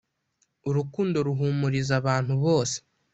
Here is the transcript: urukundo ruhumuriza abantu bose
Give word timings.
urukundo 0.69 1.17
ruhumuriza 1.27 1.93
abantu 2.01 2.33
bose 2.43 2.77